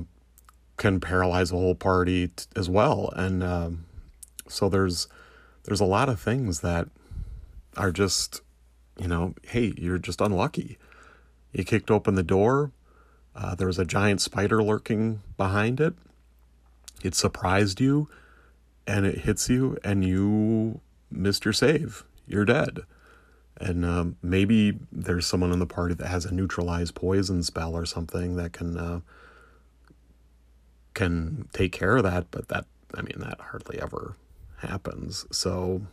can 0.77 0.99
paralyze 0.99 1.51
a 1.51 1.55
whole 1.55 1.75
party 1.75 2.29
t- 2.29 2.45
as 2.55 2.69
well. 2.69 3.11
And 3.15 3.43
um, 3.43 3.85
so 4.47 4.69
there's 4.69 5.07
there's 5.63 5.81
a 5.81 5.85
lot 5.85 6.09
of 6.09 6.19
things 6.19 6.61
that 6.61 6.87
are 7.77 7.91
just 7.91 8.41
you 8.97 9.07
know 9.07 9.35
hey 9.43 9.73
you're 9.75 9.97
just 9.97 10.21
unlucky 10.21 10.77
you 11.55 11.63
kicked 11.63 11.89
open 11.89 12.15
the 12.15 12.23
door. 12.23 12.71
Uh, 13.33 13.55
there 13.55 13.67
was 13.67 13.79
a 13.79 13.85
giant 13.85 14.19
spider 14.19 14.61
lurking 14.61 15.21
behind 15.37 15.79
it. 15.79 15.93
It 17.01 17.15
surprised 17.15 17.79
you, 17.79 18.09
and 18.85 19.05
it 19.05 19.19
hits 19.19 19.49
you, 19.49 19.77
and 19.81 20.03
you 20.03 20.81
missed 21.09 21.45
your 21.45 21.53
save. 21.53 22.03
You're 22.27 22.43
dead. 22.43 22.81
And 23.57 23.85
um, 23.85 24.17
maybe 24.21 24.77
there's 24.91 25.25
someone 25.25 25.53
in 25.53 25.59
the 25.59 25.65
party 25.65 25.95
that 25.95 26.07
has 26.07 26.25
a 26.25 26.33
neutralized 26.33 26.93
poison 26.93 27.41
spell 27.41 27.73
or 27.73 27.85
something 27.85 28.35
that 28.35 28.51
can 28.51 28.77
uh, 28.77 28.99
can 30.95 31.47
take 31.53 31.71
care 31.71 31.97
of 31.97 32.03
that. 32.03 32.31
But 32.31 32.47
that, 32.47 32.65
I 32.95 33.03
mean, 33.03 33.19
that 33.19 33.39
hardly 33.39 33.79
ever 33.79 34.15
happens. 34.57 35.27
So, 35.31 35.83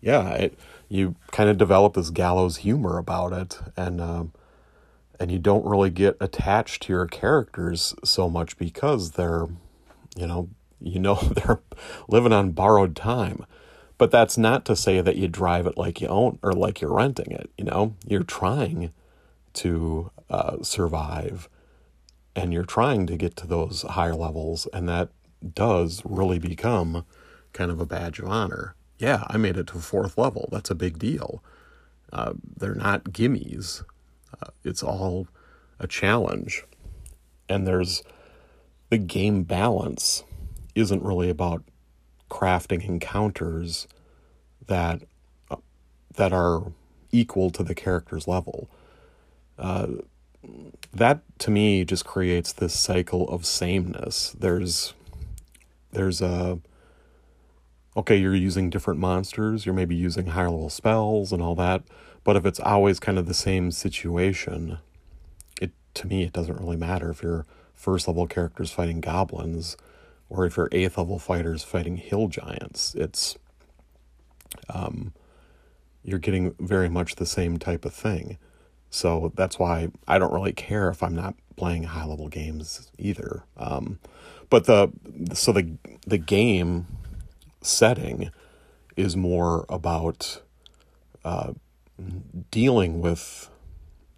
yeah, 0.00 0.28
it, 0.34 0.58
you 0.88 1.16
kind 1.32 1.50
of 1.50 1.58
develop 1.58 1.94
this 1.94 2.10
gallows 2.10 2.58
humor 2.58 2.98
about 2.98 3.32
it, 3.32 3.58
and 3.76 4.00
um, 4.00 4.32
and 5.18 5.32
you 5.32 5.38
don't 5.38 5.66
really 5.66 5.90
get 5.90 6.16
attached 6.20 6.82
to 6.82 6.92
your 6.92 7.06
characters 7.06 7.94
so 8.04 8.28
much 8.28 8.56
because 8.56 9.12
they're, 9.12 9.46
you 10.16 10.26
know, 10.26 10.48
you 10.80 10.98
know 10.98 11.14
they're 11.34 11.60
living 12.08 12.32
on 12.32 12.52
borrowed 12.52 12.94
time. 12.94 13.44
But 13.98 14.10
that's 14.10 14.36
not 14.36 14.64
to 14.64 14.74
say 14.74 15.00
that 15.00 15.14
you 15.16 15.28
drive 15.28 15.66
it 15.66 15.78
like 15.78 16.00
you 16.00 16.08
own 16.08 16.40
or 16.42 16.52
like 16.52 16.80
you're 16.80 16.92
renting 16.92 17.30
it. 17.30 17.50
You 17.56 17.64
know, 17.64 17.94
you're 18.04 18.24
trying 18.24 18.92
to 19.54 20.10
uh, 20.28 20.62
survive, 20.62 21.48
and 22.34 22.52
you're 22.52 22.64
trying 22.64 23.06
to 23.06 23.16
get 23.16 23.36
to 23.36 23.46
those 23.46 23.82
higher 23.82 24.14
levels, 24.14 24.66
and 24.72 24.88
that 24.88 25.10
does 25.54 26.02
really 26.04 26.38
become 26.38 27.04
kind 27.52 27.70
of 27.70 27.80
a 27.80 27.86
badge 27.86 28.18
of 28.18 28.28
honor 28.28 28.74
yeah, 29.02 29.24
I 29.26 29.36
made 29.36 29.56
it 29.56 29.66
to 29.66 29.80
fourth 29.80 30.16
level. 30.16 30.48
That's 30.52 30.70
a 30.70 30.76
big 30.76 30.96
deal. 30.96 31.42
Uh, 32.12 32.34
they're 32.56 32.76
not 32.76 33.06
gimmies. 33.06 33.82
Uh, 34.40 34.50
it's 34.62 34.80
all 34.80 35.26
a 35.80 35.88
challenge. 35.88 36.62
And 37.48 37.66
there's 37.66 38.04
the 38.90 38.98
game 38.98 39.42
balance 39.42 40.22
isn't 40.76 41.02
really 41.02 41.28
about 41.28 41.64
crafting 42.30 42.88
encounters 42.88 43.88
that 44.68 45.02
uh, 45.50 45.56
that 46.14 46.32
are 46.32 46.72
equal 47.10 47.50
to 47.50 47.64
the 47.64 47.74
character's 47.74 48.28
level. 48.28 48.70
Uh, 49.58 49.88
that 50.92 51.22
to 51.38 51.50
me 51.50 51.84
just 51.84 52.04
creates 52.04 52.52
this 52.52 52.78
cycle 52.78 53.28
of 53.28 53.46
sameness. 53.46 54.34
There's 54.38 54.94
there's 55.92 56.20
a 56.20 56.58
okay, 57.96 58.16
you're 58.16 58.34
using 58.34 58.70
different 58.70 58.98
monsters, 58.98 59.66
you're 59.66 59.74
maybe 59.74 59.94
using 59.94 60.28
higher 60.28 60.50
level 60.50 60.70
spells 60.70 61.32
and 61.32 61.42
all 61.42 61.54
that, 61.56 61.82
but 62.24 62.36
if 62.36 62.46
it's 62.46 62.60
always 62.60 62.98
kind 62.98 63.18
of 63.18 63.26
the 63.26 63.34
same 63.34 63.70
situation, 63.70 64.78
it 65.60 65.72
to 65.94 66.06
me 66.06 66.22
it 66.24 66.32
doesn't 66.32 66.58
really 66.58 66.76
matter 66.76 67.10
if 67.10 67.22
your 67.22 67.46
first 67.74 68.06
level 68.08 68.26
characters 68.26 68.70
fighting 68.70 69.00
goblins 69.00 69.76
or 70.28 70.46
if 70.46 70.56
your 70.56 70.68
eighth 70.72 70.96
level 70.96 71.18
fighters 71.18 71.62
fighting 71.62 71.96
hill 71.96 72.28
giants. 72.28 72.94
It's 72.94 73.36
um 74.68 75.12
you're 76.04 76.18
getting 76.18 76.54
very 76.58 76.88
much 76.88 77.14
the 77.16 77.26
same 77.26 77.58
type 77.58 77.84
of 77.84 77.94
thing. 77.94 78.38
So 78.92 79.32
that's 79.34 79.58
why 79.58 79.88
I 80.06 80.18
don't 80.18 80.34
really 80.34 80.52
care 80.52 80.90
if 80.90 81.02
I'm 81.02 81.16
not 81.16 81.34
playing 81.56 81.84
high 81.84 82.04
level 82.04 82.28
games 82.28 82.90
either. 82.98 83.42
Um, 83.56 83.98
but 84.50 84.66
the 84.66 84.90
so 85.32 85.50
the 85.50 85.78
the 86.06 86.18
game 86.18 86.86
setting 87.62 88.30
is 88.94 89.16
more 89.16 89.64
about 89.70 90.42
uh, 91.24 91.54
dealing 92.50 93.00
with 93.00 93.48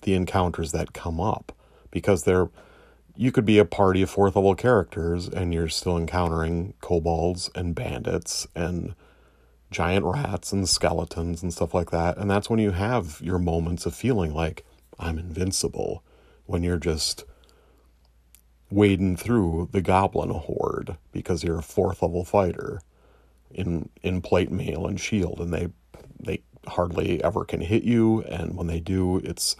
the 0.02 0.14
encounters 0.14 0.72
that 0.72 0.92
come 0.92 1.20
up 1.20 1.52
because 1.92 2.24
they're 2.24 2.50
you 3.16 3.30
could 3.30 3.44
be 3.44 3.58
a 3.58 3.64
party 3.64 4.02
of 4.02 4.10
fourth 4.10 4.34
level 4.34 4.56
characters 4.56 5.28
and 5.28 5.54
you're 5.54 5.68
still 5.68 5.96
encountering 5.96 6.74
kobolds 6.80 7.48
and 7.54 7.76
bandits 7.76 8.48
and 8.56 8.96
giant 9.74 10.04
rats 10.04 10.52
and 10.52 10.68
skeletons 10.68 11.42
and 11.42 11.52
stuff 11.52 11.74
like 11.74 11.90
that 11.90 12.16
and 12.16 12.30
that's 12.30 12.48
when 12.48 12.58
you 12.58 12.70
have 12.70 13.20
your 13.20 13.38
moments 13.38 13.86
of 13.86 13.94
feeling 13.94 14.32
like 14.32 14.64
I'm 14.98 15.18
invincible 15.18 16.02
when 16.46 16.62
you're 16.62 16.78
just 16.78 17.24
wading 18.70 19.16
through 19.16 19.68
the 19.72 19.80
goblin 19.80 20.30
horde 20.30 20.96
because 21.12 21.44
you're 21.44 21.58
a 21.58 21.62
fourth 21.62 22.02
level 22.02 22.24
fighter 22.24 22.80
in 23.54 23.88
in 24.02 24.20
plate 24.20 24.50
mail 24.50 24.86
and 24.86 25.00
shield, 25.00 25.40
and 25.40 25.52
they 25.52 25.68
they 26.20 26.42
hardly 26.66 27.22
ever 27.22 27.44
can 27.44 27.60
hit 27.60 27.84
you, 27.84 28.22
and 28.22 28.56
when 28.56 28.66
they 28.66 28.80
do, 28.80 29.18
it's 29.18 29.56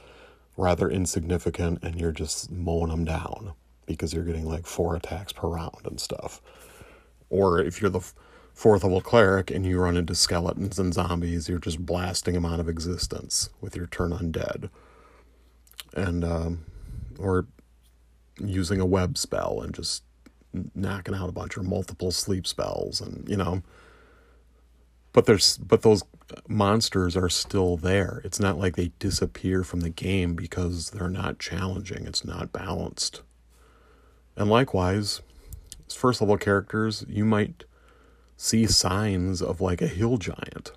rather 0.56 0.88
insignificant, 0.90 1.82
and 1.82 2.00
you're 2.00 2.12
just 2.12 2.50
mowing 2.50 2.90
them 2.90 3.04
down 3.04 3.52
because 3.86 4.12
you're 4.12 4.24
getting 4.24 4.48
like 4.48 4.66
four 4.66 4.96
attacks 4.96 5.32
per 5.32 5.48
round 5.48 5.82
and 5.84 6.00
stuff. 6.00 6.40
Or 7.30 7.60
if 7.60 7.80
you're 7.80 7.90
the 7.90 8.04
fourth 8.54 8.84
level 8.84 9.00
cleric 9.00 9.50
and 9.50 9.66
you 9.66 9.78
run 9.78 9.96
into 9.96 10.14
skeletons 10.14 10.78
and 10.78 10.94
zombies, 10.94 11.48
you're 11.48 11.58
just 11.58 11.84
blasting 11.84 12.34
them 12.34 12.46
out 12.46 12.60
of 12.60 12.68
existence 12.68 13.50
with 13.60 13.76
your 13.76 13.86
turn 13.86 14.12
undead. 14.12 14.70
And, 15.94 16.24
um, 16.24 16.64
or 17.18 17.46
using 18.38 18.80
a 18.80 18.86
web 18.86 19.16
spell 19.16 19.60
and 19.60 19.74
just 19.74 20.02
knocking 20.74 21.14
out 21.14 21.28
a 21.28 21.32
bunch 21.32 21.56
or 21.56 21.62
multiple 21.62 22.10
sleep 22.10 22.46
spells 22.46 23.00
and 23.00 23.28
you 23.28 23.36
know. 23.36 23.62
But 25.12 25.26
there's 25.26 25.58
but 25.58 25.82
those 25.82 26.02
monsters 26.48 27.16
are 27.16 27.28
still 27.28 27.76
there. 27.76 28.20
It's 28.24 28.40
not 28.40 28.58
like 28.58 28.76
they 28.76 28.92
disappear 28.98 29.62
from 29.62 29.80
the 29.80 29.90
game 29.90 30.34
because 30.34 30.90
they're 30.90 31.08
not 31.08 31.38
challenging. 31.38 32.06
It's 32.06 32.24
not 32.24 32.52
balanced. 32.52 33.22
And 34.36 34.50
likewise 34.50 35.22
first 35.94 36.20
level 36.20 36.36
characters 36.36 37.04
you 37.08 37.24
might 37.24 37.64
see 38.36 38.66
signs 38.66 39.40
of 39.40 39.60
like 39.60 39.80
a 39.80 39.86
hill 39.86 40.16
giant 40.16 40.72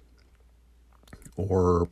or 1.35 1.89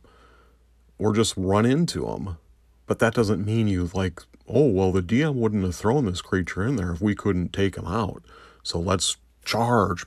or 0.98 1.12
just 1.12 1.34
run 1.36 1.66
into 1.66 2.06
them 2.06 2.38
but 2.86 3.00
that 3.00 3.14
doesn't 3.14 3.44
mean 3.44 3.68
you 3.68 3.90
like 3.92 4.22
oh 4.48 4.66
well 4.66 4.92
the 4.92 5.02
dm 5.02 5.34
wouldn't 5.34 5.64
have 5.64 5.74
thrown 5.74 6.06
this 6.06 6.22
creature 6.22 6.64
in 6.64 6.76
there 6.76 6.92
if 6.92 7.00
we 7.00 7.14
couldn't 7.14 7.52
take 7.52 7.76
him 7.76 7.86
out. 7.86 8.22
So 8.62 8.78
let's 8.78 9.16
charge. 9.44 10.04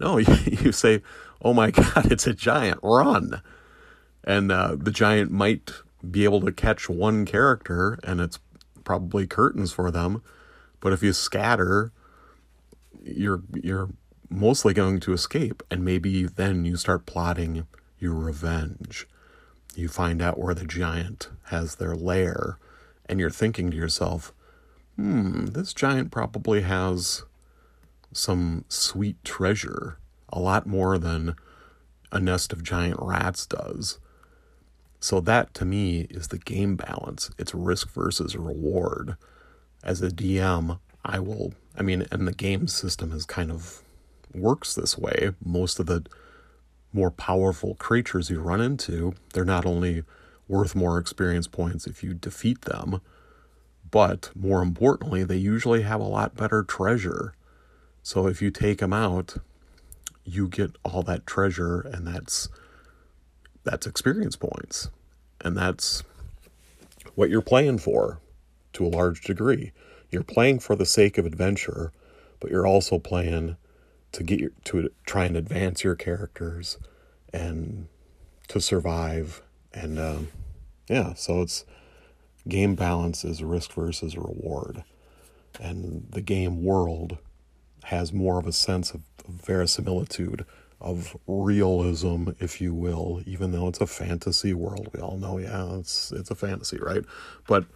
No 0.00 0.16
you, 0.18 0.72
say 0.72 1.02
oh 1.42 1.54
my 1.54 1.70
god 1.70 2.12
it's 2.12 2.26
a 2.26 2.34
giant. 2.34 2.80
Run! 2.82 3.42
And 4.24 4.52
uh, 4.52 4.76
the 4.78 4.90
giant 4.90 5.30
might 5.30 5.72
be 6.08 6.24
able 6.24 6.40
to 6.42 6.52
catch 6.52 6.88
one 6.88 7.24
character 7.24 7.98
and 8.04 8.20
it's 8.20 8.38
probably 8.84 9.26
curtains 9.26 9.72
for 9.72 9.90
them. 9.90 10.22
But 10.80 10.92
if 10.92 11.02
you 11.02 11.12
scatter 11.12 11.92
you're 13.02 13.42
you're 13.54 13.88
mostly 14.30 14.74
going 14.74 15.00
to 15.00 15.12
escape 15.12 15.62
and 15.70 15.84
maybe 15.84 16.24
then 16.24 16.64
you 16.64 16.76
start 16.76 17.06
plotting 17.06 17.66
your 17.98 18.14
revenge. 18.14 19.06
You 19.74 19.88
find 19.88 20.20
out 20.20 20.38
where 20.38 20.54
the 20.54 20.66
giant 20.66 21.28
has 21.46 21.76
their 21.76 21.94
lair 21.94 22.58
and 23.06 23.18
you're 23.20 23.30
thinking 23.30 23.70
to 23.70 23.76
yourself 23.76 24.32
hmm 24.96 25.46
this 25.46 25.72
giant 25.72 26.10
probably 26.10 26.62
has 26.62 27.22
some 28.12 28.64
sweet 28.68 29.22
treasure 29.24 29.98
a 30.30 30.40
lot 30.40 30.66
more 30.66 30.98
than 30.98 31.36
a 32.10 32.18
nest 32.18 32.52
of 32.52 32.62
giant 32.62 32.98
rats 33.00 33.46
does. 33.46 33.98
So 35.00 35.20
that 35.20 35.54
to 35.54 35.64
me 35.64 36.06
is 36.10 36.28
the 36.28 36.38
game 36.38 36.74
balance. 36.74 37.30
It's 37.38 37.54
risk 37.54 37.90
versus 37.90 38.34
reward. 38.36 39.16
As 39.84 40.02
a 40.02 40.08
dm 40.08 40.80
i 41.04 41.18
will 41.18 41.54
i 41.76 41.82
mean 41.82 42.06
and 42.10 42.26
the 42.26 42.32
game 42.32 42.66
system 42.66 43.12
is 43.12 43.24
kind 43.24 43.50
of 43.50 43.82
works 44.34 44.74
this 44.74 44.96
way. 44.98 45.32
Most 45.44 45.78
of 45.78 45.86
the 45.86 46.04
more 46.92 47.10
powerful 47.10 47.74
creatures 47.74 48.30
you 48.30 48.40
run 48.40 48.60
into, 48.60 49.14
they're 49.32 49.44
not 49.44 49.66
only 49.66 50.04
worth 50.46 50.74
more 50.74 50.98
experience 50.98 51.46
points 51.46 51.86
if 51.86 52.02
you 52.02 52.14
defeat 52.14 52.62
them, 52.62 53.00
but 53.90 54.30
more 54.34 54.62
importantly, 54.62 55.24
they 55.24 55.36
usually 55.36 55.82
have 55.82 56.00
a 56.00 56.04
lot 56.04 56.36
better 56.36 56.62
treasure. 56.62 57.34
So 58.02 58.26
if 58.26 58.40
you 58.40 58.50
take 58.50 58.78
them 58.78 58.92
out, 58.92 59.36
you 60.24 60.48
get 60.48 60.76
all 60.84 61.02
that 61.02 61.26
treasure 61.26 61.80
and 61.80 62.06
that's 62.06 62.48
that's 63.64 63.86
experience 63.86 64.36
points. 64.36 64.90
And 65.40 65.56
that's 65.56 66.02
what 67.14 67.30
you're 67.30 67.42
playing 67.42 67.78
for 67.78 68.18
to 68.72 68.86
a 68.86 68.88
large 68.88 69.22
degree. 69.22 69.72
You're 70.10 70.22
playing 70.22 70.60
for 70.60 70.74
the 70.74 70.86
sake 70.86 71.18
of 71.18 71.26
adventure, 71.26 71.92
but 72.40 72.50
you're 72.50 72.66
also 72.66 72.98
playing 72.98 73.56
to 74.12 74.22
get 74.22 74.40
your, 74.40 74.50
to 74.64 74.90
try 75.06 75.24
and 75.24 75.36
advance 75.36 75.84
your 75.84 75.94
characters 75.94 76.78
and 77.32 77.88
to 78.48 78.60
survive. 78.60 79.42
And 79.72 79.98
um, 79.98 80.28
yeah 80.88 81.14
so 81.14 81.42
it's 81.42 81.64
game 82.46 82.74
balance 82.74 83.24
is 83.24 83.42
risk 83.42 83.72
versus 83.72 84.16
reward. 84.16 84.84
And 85.60 86.06
the 86.10 86.20
game 86.20 86.64
world 86.64 87.18
has 87.84 88.12
more 88.12 88.38
of 88.38 88.46
a 88.46 88.52
sense 88.52 88.92
of, 88.92 89.02
of 89.26 89.34
verisimilitude 89.34 90.44
of 90.80 91.16
realism 91.26 92.28
if 92.38 92.60
you 92.60 92.72
will 92.72 93.20
even 93.26 93.50
though 93.50 93.66
it's 93.68 93.80
a 93.80 93.86
fantasy 93.86 94.54
world. 94.54 94.88
We 94.94 95.00
all 95.00 95.18
know 95.18 95.38
yeah 95.38 95.76
it's 95.78 96.12
it's 96.12 96.30
a 96.30 96.34
fantasy 96.34 96.78
right? 96.78 97.04
But 97.46 97.66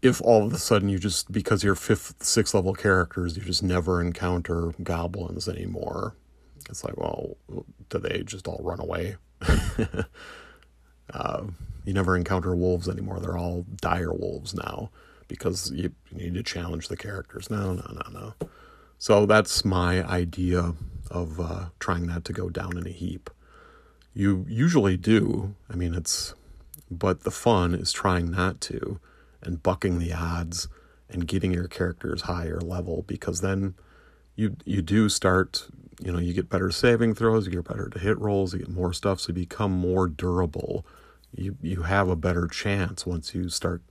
if 0.00 0.20
all 0.22 0.46
of 0.46 0.52
a 0.52 0.58
sudden 0.58 0.88
you 0.88 0.98
just 0.98 1.32
because 1.32 1.64
you're 1.64 1.74
fifth 1.74 2.22
sixth 2.22 2.54
level 2.54 2.74
characters 2.74 3.36
you 3.36 3.42
just 3.42 3.62
never 3.62 4.00
encounter 4.00 4.72
goblins 4.82 5.48
anymore 5.48 6.14
it's 6.68 6.84
like 6.84 6.96
well 6.96 7.36
do 7.88 7.98
they 7.98 8.22
just 8.22 8.48
all 8.48 8.60
run 8.62 8.80
away? 8.80 9.16
Uh, 11.14 11.44
you 11.86 11.94
never 11.94 12.14
encounter 12.14 12.54
wolves 12.54 12.86
anymore. 12.86 13.18
They're 13.18 13.38
all 13.38 13.64
dire 13.80 14.12
wolves 14.12 14.52
now 14.52 14.90
because 15.26 15.70
you, 15.70 15.92
you 16.10 16.18
need 16.18 16.34
to 16.34 16.42
challenge 16.42 16.88
the 16.88 16.98
characters. 16.98 17.48
No 17.48 17.72
no 17.72 17.94
no 17.94 18.10
no. 18.12 18.48
So 18.98 19.24
that's 19.24 19.64
my 19.64 20.06
idea 20.06 20.74
of 21.10 21.40
uh, 21.40 21.68
trying 21.80 22.04
not 22.04 22.26
to 22.26 22.34
go 22.34 22.50
down 22.50 22.76
in 22.76 22.86
a 22.86 22.90
heap. 22.90 23.30
You 24.12 24.44
usually 24.50 24.98
do. 24.98 25.54
I 25.70 25.76
mean 25.76 25.94
it's 25.94 26.34
but 26.90 27.24
the 27.24 27.30
fun 27.30 27.74
is 27.74 27.90
trying 27.90 28.30
not 28.30 28.60
to 28.60 29.00
and 29.42 29.62
bucking 29.62 29.98
the 29.98 30.12
odds 30.12 30.68
and 31.08 31.26
getting 31.26 31.52
your 31.52 31.68
characters 31.68 32.22
higher 32.22 32.60
level 32.60 33.04
because 33.06 33.40
then 33.40 33.74
you 34.36 34.56
you 34.64 34.82
do 34.82 35.08
start 35.08 35.68
you 36.00 36.12
know 36.12 36.18
you 36.18 36.32
get 36.32 36.48
better 36.48 36.70
saving 36.70 37.14
throws 37.14 37.46
you 37.46 37.52
get 37.52 37.64
better 37.64 37.88
to 37.88 37.98
hit 37.98 38.18
rolls 38.18 38.52
you 38.52 38.60
get 38.60 38.68
more 38.68 38.92
stuff 38.92 39.20
so 39.20 39.28
you 39.28 39.34
become 39.34 39.72
more 39.72 40.06
durable. 40.06 40.84
You 41.34 41.56
you 41.62 41.82
have 41.82 42.08
a 42.08 42.16
better 42.16 42.46
chance 42.46 43.04
once 43.06 43.34
you 43.34 43.48
start 43.48 43.82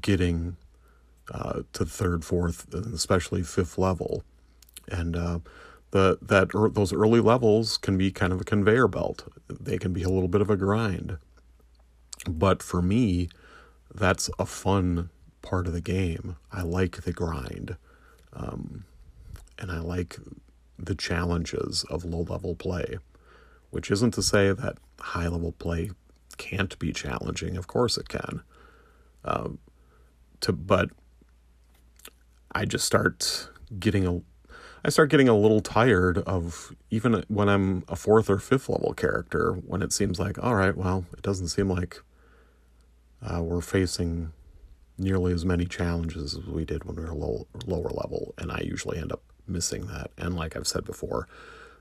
getting 0.00 0.56
uh, 1.32 1.62
to 1.72 1.84
third 1.84 2.24
fourth 2.24 2.72
and 2.72 2.94
especially 2.94 3.42
fifth 3.42 3.78
level. 3.78 4.24
And 4.88 5.16
uh, 5.16 5.38
the 5.90 6.18
that 6.22 6.54
er, 6.54 6.68
those 6.68 6.92
early 6.92 7.20
levels 7.20 7.76
can 7.76 7.98
be 7.98 8.10
kind 8.10 8.32
of 8.32 8.40
a 8.40 8.44
conveyor 8.44 8.88
belt. 8.88 9.30
They 9.48 9.78
can 9.78 9.92
be 9.92 10.02
a 10.02 10.08
little 10.08 10.28
bit 10.28 10.40
of 10.40 10.50
a 10.50 10.56
grind. 10.56 11.18
But 12.28 12.62
for 12.62 12.82
me 12.82 13.28
that's 13.94 14.30
a 14.38 14.46
fun 14.46 15.10
part 15.42 15.66
of 15.66 15.72
the 15.72 15.80
game. 15.80 16.36
I 16.52 16.62
like 16.62 17.02
the 17.02 17.12
grind. 17.12 17.76
Um, 18.32 18.84
and 19.58 19.70
I 19.70 19.78
like 19.78 20.16
the 20.78 20.94
challenges 20.94 21.84
of 21.90 22.04
low 22.04 22.22
level 22.22 22.54
play, 22.54 22.98
which 23.70 23.90
isn't 23.90 24.14
to 24.14 24.22
say 24.22 24.52
that 24.52 24.78
high 24.98 25.28
level 25.28 25.52
play 25.52 25.90
can't 26.38 26.78
be 26.78 26.92
challenging. 26.92 27.56
Of 27.56 27.66
course 27.66 27.98
it 27.98 28.08
can. 28.08 28.42
Um, 29.24 29.58
to 30.40 30.52
but 30.52 30.90
I 32.52 32.64
just 32.64 32.86
start 32.86 33.50
getting 33.78 34.06
a 34.06 34.22
I 34.82 34.88
start 34.88 35.10
getting 35.10 35.28
a 35.28 35.36
little 35.36 35.60
tired 35.60 36.18
of 36.18 36.74
even 36.90 37.22
when 37.28 37.50
I'm 37.50 37.84
a 37.88 37.96
fourth 37.96 38.30
or 38.30 38.38
fifth 38.38 38.70
level 38.70 38.94
character 38.94 39.52
when 39.52 39.82
it 39.82 39.92
seems 39.92 40.18
like 40.18 40.42
all 40.42 40.54
right, 40.54 40.74
well, 40.74 41.04
it 41.12 41.22
doesn't 41.22 41.48
seem 41.48 41.68
like 41.68 42.02
uh, 43.22 43.42
we're 43.42 43.60
facing 43.60 44.32
nearly 44.98 45.32
as 45.32 45.44
many 45.44 45.64
challenges 45.64 46.36
as 46.36 46.46
we 46.46 46.64
did 46.64 46.84
when 46.84 46.96
we 46.96 47.02
were 47.02 47.14
low, 47.14 47.46
lower 47.66 47.90
level, 47.90 48.34
and 48.38 48.52
I 48.52 48.60
usually 48.64 48.98
end 48.98 49.12
up 49.12 49.22
missing 49.46 49.86
that. 49.86 50.10
And 50.18 50.36
like 50.36 50.56
I've 50.56 50.66
said 50.66 50.84
before, 50.84 51.26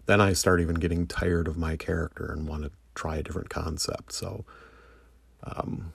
then 0.05 0.21
I 0.21 0.33
start 0.33 0.61
even 0.61 0.75
getting 0.75 1.05
tired 1.05 1.47
of 1.47 1.57
my 1.57 1.75
character 1.75 2.31
and 2.31 2.47
want 2.47 2.63
to 2.63 2.71
try 2.95 3.17
a 3.17 3.23
different 3.23 3.49
concept. 3.49 4.13
So, 4.13 4.45
um, 5.43 5.93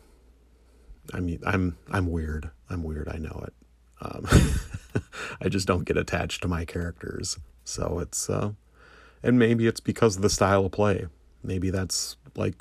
I 1.12 1.20
mean, 1.20 1.40
I'm 1.44 1.76
I'm 1.90 2.11
weird. 2.11 2.50
I'm 2.70 2.83
weird. 2.83 3.09
I 3.09 3.18
know 3.18 3.44
it. 3.46 3.54
Um, 4.00 4.26
I 5.40 5.48
just 5.48 5.66
don't 5.66 5.85
get 5.85 5.96
attached 5.96 6.42
to 6.42 6.48
my 6.48 6.64
characters. 6.64 7.38
So 7.64 7.98
it's 7.98 8.30
uh, 8.30 8.52
and 9.22 9.38
maybe 9.38 9.66
it's 9.66 9.80
because 9.80 10.16
of 10.16 10.22
the 10.22 10.30
style 10.30 10.66
of 10.66 10.72
play. 10.72 11.07
Maybe 11.42 11.70
that's 11.70 12.16
like 12.37 12.54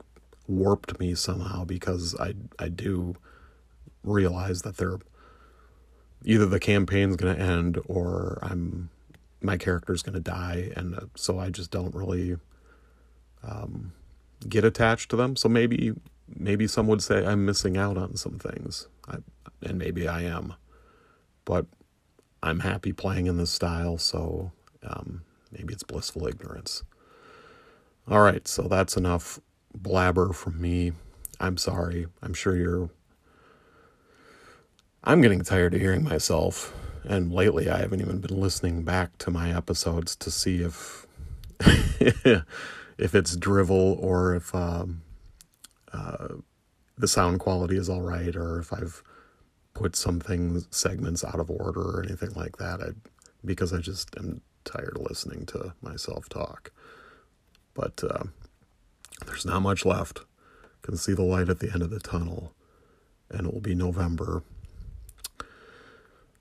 warped 0.47 0.99
me 0.99 1.15
somehow 1.15 1.63
because 1.65 2.15
I 2.19 2.35
I 2.59 2.69
do 2.69 3.15
realize 4.03 4.63
that 4.63 4.77
they're 4.77 4.99
either 6.25 6.45
the 6.45 6.59
campaign's 6.59 7.15
going 7.15 7.35
to 7.35 7.41
end 7.41 7.79
or 7.87 8.39
I'm 8.41 8.89
my 9.41 9.57
character's 9.57 10.01
going 10.01 10.13
to 10.13 10.21
die. 10.21 10.71
And 10.75 10.95
uh, 10.95 11.01
so 11.15 11.37
I 11.39 11.49
just 11.49 11.69
don't 11.69 11.93
really 11.93 12.37
um, 13.43 13.93
get 14.47 14.63
attached 14.63 15.09
to 15.11 15.15
them. 15.15 15.35
So 15.35 15.49
maybe 15.49 15.93
maybe 16.35 16.67
some 16.67 16.87
would 16.87 17.03
say 17.03 17.25
I'm 17.25 17.45
missing 17.45 17.77
out 17.77 17.97
on 17.97 18.15
some 18.15 18.39
things. 18.39 18.87
I, 19.07 19.17
and 19.61 19.77
maybe 19.77 20.07
I 20.07 20.21
am. 20.23 20.55
But 21.45 21.65
I'm 22.41 22.61
happy 22.61 22.93
playing 22.93 23.27
in 23.27 23.37
this 23.37 23.51
style. 23.51 23.97
So 23.97 24.51
um, 24.81 25.23
maybe 25.51 25.73
it's 25.73 25.83
blissful 25.83 26.27
ignorance. 26.27 26.83
All 28.07 28.21
right. 28.21 28.47
So 28.47 28.63
that's 28.63 28.95
enough 28.97 29.39
blabber 29.73 30.33
from 30.33 30.61
me. 30.61 30.93
I'm 31.39 31.57
sorry. 31.57 32.07
I'm 32.21 32.33
sure 32.33 32.55
you're. 32.55 32.89
I'm 35.03 35.21
getting 35.21 35.41
tired 35.43 35.73
of 35.73 35.81
hearing 35.81 36.03
myself. 36.03 36.73
And 37.03 37.33
lately, 37.33 37.69
I 37.69 37.79
haven't 37.79 37.99
even 37.99 38.19
been 38.19 38.39
listening 38.39 38.83
back 38.83 39.17
to 39.19 39.31
my 39.31 39.55
episodes 39.55 40.15
to 40.17 40.31
see 40.31 40.61
if 40.61 41.05
if 41.59 43.15
it's 43.15 43.35
drivel 43.35 43.97
or 43.99 44.35
if 44.35 44.55
um, 44.55 45.01
uh, 45.91 46.29
the 46.97 47.07
sound 47.07 47.39
quality 47.39 47.75
is 47.77 47.89
all 47.89 48.01
right, 48.01 48.35
or 48.35 48.59
if 48.59 48.71
I've 48.71 49.03
put 49.73 49.95
some 49.95 50.19
things 50.19 50.67
segments 50.71 51.23
out 51.23 51.39
of 51.39 51.49
order 51.51 51.81
or 51.81 52.03
anything 52.03 52.31
like 52.35 52.57
that. 52.57 52.81
I 52.81 52.91
because 53.45 53.73
I 53.73 53.79
just 53.79 54.15
am 54.17 54.41
tired 54.63 54.97
of 54.97 55.03
listening 55.03 55.45
to 55.47 55.73
myself 55.81 56.29
talk. 56.29 56.71
But 57.73 58.01
uh, 58.03 58.23
there's 59.25 59.45
not 59.45 59.61
much 59.61 59.85
left. 59.85 60.21
Can 60.81 60.97
see 60.97 61.13
the 61.13 61.23
light 61.23 61.49
at 61.49 61.59
the 61.59 61.71
end 61.71 61.81
of 61.81 61.89
the 61.89 61.99
tunnel, 61.99 62.53
and 63.29 63.47
it 63.47 63.53
will 63.53 63.61
be 63.61 63.73
November, 63.73 64.43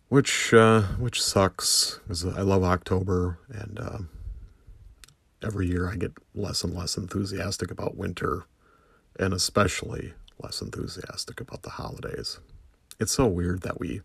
which 0.08 0.52
uh, 0.52 0.82
which 0.98 1.22
sucks 1.22 2.00
because 2.02 2.26
I 2.26 2.40
love 2.40 2.64
October, 2.64 3.38
and 3.48 3.78
uh, 3.78 3.98
every 5.44 5.68
year 5.68 5.88
I 5.88 5.94
get 5.94 6.12
less 6.34 6.64
and 6.64 6.74
less 6.74 6.96
enthusiastic 6.96 7.70
about 7.70 7.96
winter, 7.96 8.44
and 9.16 9.32
especially 9.32 10.14
less 10.40 10.60
enthusiastic 10.60 11.40
about 11.40 11.62
the 11.62 11.70
holidays. 11.70 12.40
It's 12.98 13.12
so 13.12 13.26
weird 13.26 13.62
that 13.62 13.78
we 13.78 14.00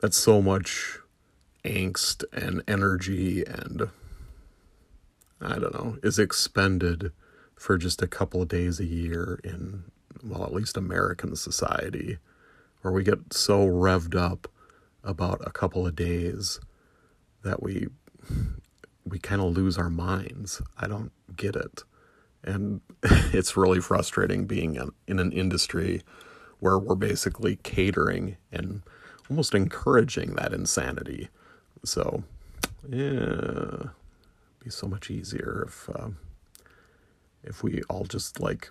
that's 0.00 0.16
so 0.16 0.40
much 0.40 0.98
angst 1.64 2.24
and 2.32 2.62
energy 2.66 3.44
and 3.44 3.88
I 5.42 5.58
don't 5.58 5.74
know, 5.74 5.98
is 6.02 6.18
expended 6.18 7.12
for 7.56 7.78
just 7.78 8.02
a 8.02 8.08
couple 8.08 8.42
of 8.42 8.48
days 8.48 8.80
a 8.80 8.84
year 8.84 9.40
in, 9.44 9.84
well, 10.24 10.44
at 10.44 10.52
least 10.52 10.76
American 10.76 11.36
society, 11.36 12.18
where 12.80 12.92
we 12.92 13.04
get 13.04 13.32
so 13.32 13.66
revved 13.66 14.14
up 14.14 14.48
about 15.04 15.40
a 15.46 15.50
couple 15.50 15.86
of 15.86 15.96
days 15.96 16.60
that 17.42 17.62
we 17.62 17.88
we 19.04 19.18
kind 19.18 19.40
of 19.40 19.56
lose 19.56 19.78
our 19.78 19.90
minds. 19.90 20.62
I 20.78 20.86
don't 20.86 21.12
get 21.36 21.56
it. 21.56 21.82
And 22.44 22.80
it's 23.02 23.56
really 23.56 23.80
frustrating 23.80 24.46
being 24.46 24.78
in 25.06 25.18
an 25.18 25.32
industry 25.32 26.02
where 26.60 26.78
we're 26.78 26.94
basically 26.94 27.56
catering 27.56 28.36
and 28.52 28.82
almost 29.28 29.54
encouraging 29.54 30.34
that 30.36 30.52
insanity. 30.52 31.28
So, 31.84 32.22
yeah, 32.88 33.88
be 34.62 34.70
so 34.70 34.86
much 34.86 35.10
easier 35.10 35.64
if 35.66 35.90
uh, 35.90 36.08
if 37.42 37.62
we 37.62 37.82
all 37.88 38.04
just 38.04 38.40
like 38.40 38.70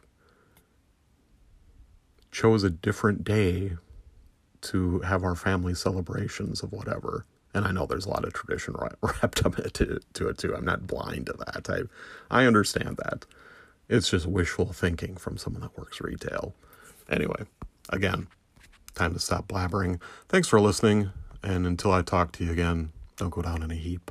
chose 2.31 2.63
a 2.63 2.69
different 2.69 3.23
day 3.23 3.73
to 4.61 4.99
have 4.99 5.23
our 5.23 5.35
family 5.35 5.73
celebrations 5.73 6.63
of 6.63 6.71
whatever. 6.71 7.25
And 7.53 7.65
I 7.65 7.71
know 7.71 7.85
there's 7.85 8.05
a 8.05 8.09
lot 8.09 8.23
of 8.23 8.33
tradition 8.33 8.75
wrapped 9.01 9.45
up 9.45 9.55
to, 9.55 9.99
to 10.13 10.29
it 10.29 10.37
too. 10.37 10.55
I'm 10.55 10.65
not 10.65 10.87
blind 10.87 11.25
to 11.25 11.33
that. 11.33 11.69
I 11.69 12.43
I 12.43 12.45
understand 12.45 12.97
that. 12.97 13.25
It's 13.89 14.09
just 14.09 14.25
wishful 14.25 14.71
thinking 14.71 15.17
from 15.17 15.37
someone 15.37 15.63
that 15.63 15.77
works 15.77 15.99
retail. 15.99 16.55
Anyway, 17.09 17.43
again, 17.89 18.27
time 18.95 19.13
to 19.13 19.19
stop 19.19 19.49
blabbering. 19.49 19.99
Thanks 20.29 20.47
for 20.47 20.61
listening, 20.61 21.11
and 21.43 21.67
until 21.67 21.91
I 21.91 22.01
talk 22.01 22.31
to 22.33 22.45
you 22.45 22.51
again, 22.53 22.93
don't 23.17 23.31
go 23.31 23.41
down 23.41 23.63
in 23.63 23.71
a 23.71 23.75
heap. 23.75 24.09